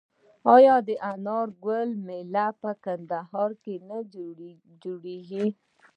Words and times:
آیا 0.55 0.75
د 0.87 0.89
انار 1.11 1.47
ګل 1.65 1.89
میله 2.05 2.47
په 2.61 2.71
کندهار 2.83 3.51
کې 3.63 3.75
نه 3.89 3.97
جوړیږي؟ 4.83 5.45